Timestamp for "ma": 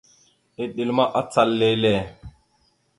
0.97-1.05